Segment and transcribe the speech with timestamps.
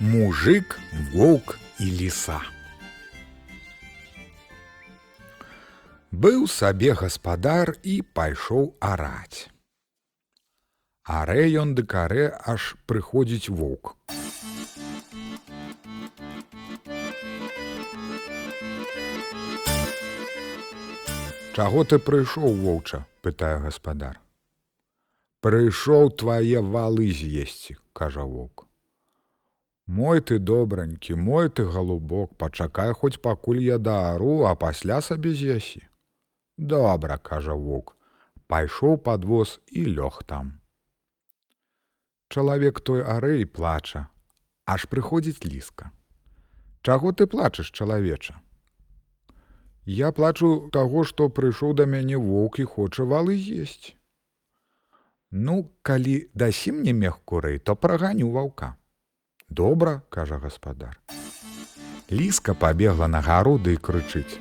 [0.00, 0.78] мужик,
[1.12, 2.38] воўк і ліса.
[6.12, 9.50] Быў сабе гаспадар і пайшоў араць.
[11.02, 13.96] Арэ ён ды карэ аж прыходзіць воўк.
[21.58, 24.22] Чаго ты прыйшоў воўча, пытае гаспадар.
[25.42, 28.67] Прыйшоў твае валы з'есці, кажа воўк.
[29.88, 35.80] Мой ты добранькі, мой ты галубок, пачакай хоць пакуль я даару, а пасля сабе з'ясі.
[36.58, 37.96] Добра, кажа воўк,
[38.52, 40.60] пайшоў падвоз і лёг там.
[42.28, 44.12] Чалавек той арэй плача,
[44.68, 45.90] аж прыходзіць ліска.
[46.82, 48.36] Чаго ты плачаш, чалавеча?
[49.84, 53.96] Я плачу таго, што прыйшоў да мяне воўк і хоча валы есць.
[55.30, 58.76] Ну, калі дасі мне мех курэй, то праганю ваўка.
[59.48, 61.00] Добра, кажа гаспадар.
[62.12, 64.38] Ліска пабегла на гароды і крычыць.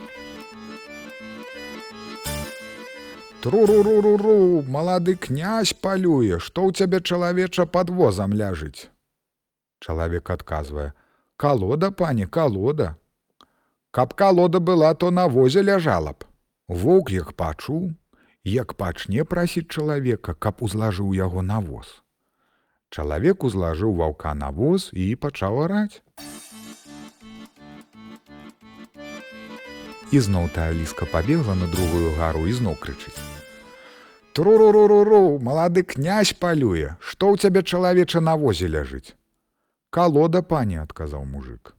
[3.41, 8.87] Тру-ру-ру-ру-ру, малады князь палюе, што ў цябе чалавеча пад возам ляжыць.
[9.79, 10.93] Чалавек адказвае:
[11.37, 12.95] «Калода, пані, калода.
[13.91, 16.25] Каб калода была, то на возе ляжала б.
[16.67, 17.93] Воўк як пачуў,
[18.43, 22.03] як пачне прасіць чалавека, каб узлажыў яго на воз.
[22.89, 26.01] Чалавек узлажыў ваўка на воз і пачаў араць.
[30.11, 33.19] Ізноў тая ліска пабегла на другую гару і зноў крычыць.
[34.37, 39.17] Тру-ру-ру-ру-ру, малады князь палюе, што ў цябе чалавеча на возе ляжыць.
[39.89, 41.73] Калода, пані, адказаў мужик.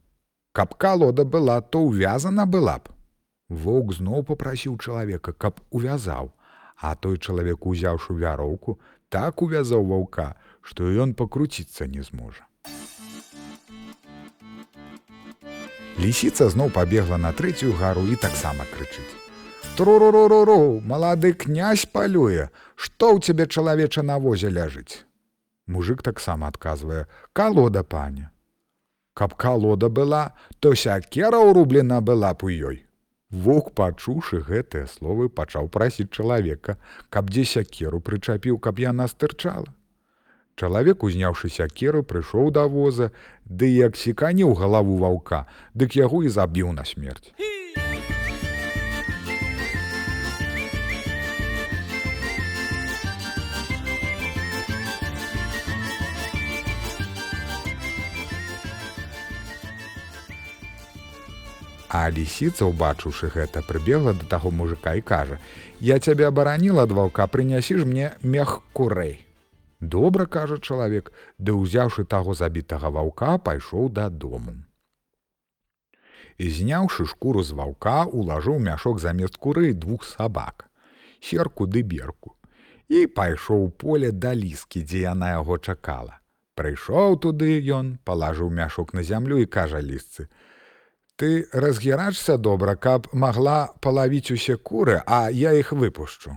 [0.51, 2.93] Каб калода была, то ўвязана была б.
[3.49, 6.29] Воўк зноў попрасіў чалавека, каб увязаў,
[6.77, 8.77] а той чалавек узяўшы вяроўку,
[9.09, 12.45] так увязаў ваўка, што ён пакруціцца не зможа.
[15.99, 19.19] Лісіца зноў пабегла на трэцюю гару і таксама крычыць.
[19.75, 25.03] Тру-ру-ру-ру, малады князь палюе, што ў цябе чалавеча на возе ляжыць.
[25.67, 28.31] Мужик таксама адказвае: калода паня.
[29.13, 32.85] Каб калода была, то сякера ўрублена была б у ёй.
[33.29, 39.67] Вок, пачуўшы гэтыя словы, пачаў прасіць чалавека, каб дзе сякеру прычапіў, каб яна стырчала.
[40.59, 43.13] Чалавек, узняўшы сякеру, прыйшоў да воза,
[43.47, 47.31] ды як секанеў галаву ваўка, дык яго і забіў на смерць.
[61.87, 65.39] А лісіца, убачыўшы гэта, прыбегла да таго мужика і кажа:
[65.79, 69.28] «Я цябе абараніла ад ваўка, прынясі ж мне мех курэй.
[69.79, 74.55] Добра кажа чалавек, ды ўзяўшы таго забітага ваўка, пайшоў дадому.
[76.37, 80.67] І зняўшы шкуру з ваўка, улажыў мяшок замест куры двух сабак,
[81.21, 82.35] серку ды берку.
[82.89, 86.19] І пайшоў поле да ліскі, дзе яна яго чакала.
[86.59, 90.27] Прыйшоў туды ён, палажыў мяшок на зямлю і кажа лісцы:
[91.15, 96.35] «Ты разгірачся добра, каб магла палавіць усе куры, а я іх выпушчу.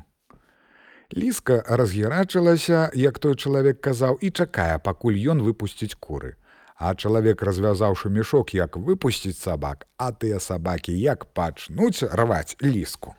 [1.16, 6.40] Ліска раз'ярачылася, як той чалавек казаў і чакае, пакуль ён выпусціць куры.
[6.76, 13.14] А чалавек, развязаўшы мешок, як выпусціць сабак, а тыя сабакі як пачнуць рваць ліску.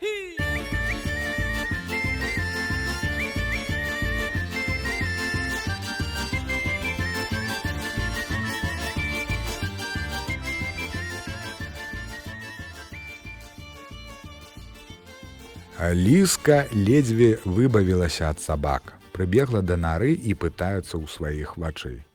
[15.81, 22.05] Ліска ледзьве выбавілася ад сабак, прыбегла да нары і пытаюцца ў сваіх вачэй.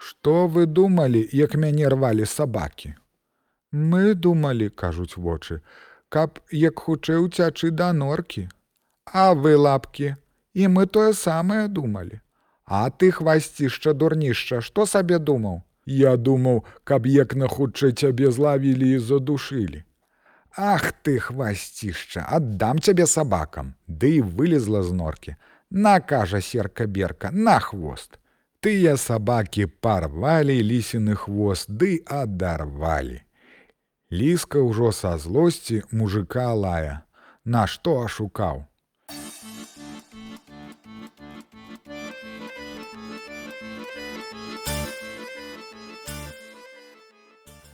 [0.00, 2.94] Што вы думалі, як мяне рвалі сабакі?
[3.72, 5.60] Мы думалі, кажуць вочы,
[6.08, 8.48] каб як хутчэй уцячы да норкі.
[9.04, 10.16] А вы лапкі,
[10.54, 12.20] і мы тое самае думалі.
[12.64, 15.60] А ты хвасцішча дурнішча, што сабе думаў?
[15.84, 19.84] Я думаў, каб як на хутчэй цябе злавілі і задушылі.
[20.58, 25.36] Ах ты хвасцішча, аддам цябе сабакам, Ды і вылезла з норкі.
[25.70, 28.18] На кажа серка берка, на хвост.
[28.58, 33.22] Тыя сабакі парвалі лісіны хвост, ды адарвалі.
[34.10, 37.06] Ліска ўжо са злосці мужика лая,
[37.44, 38.66] Нашто ашукаў.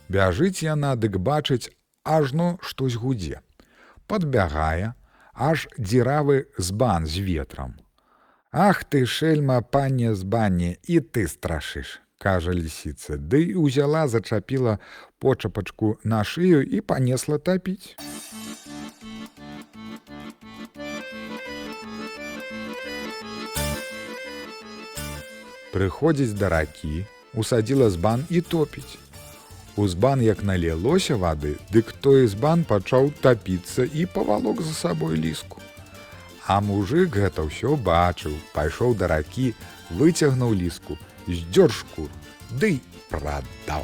[0.05, 1.73] Бяжыць яна, дык бачыць,
[2.05, 3.41] ажно штось гудзе.
[4.07, 4.93] Падбягае,
[5.33, 7.75] аж дзіравы збан з ветрам.
[8.55, 14.79] Ах ты шельма пане з бані і ты страшыш, кажа лісіца, ды і ўзяла, зачапіла
[15.19, 17.99] почапачку на шыю і панесла тапіць.
[25.75, 27.03] Прыходзіць да ракі,
[27.35, 28.95] усадзіла збан і топіць.
[29.75, 35.59] У збан як налілося вады, дык той збан пачаў тапіцца і павалок за сабой ліску.
[36.47, 39.51] А мужик гэта ўсё бачыў, пайшоў да ракі,
[39.91, 40.95] выцягнуў ліску,
[41.27, 42.13] здзёр шкуру,
[42.55, 42.79] ды
[43.11, 43.83] прадаў.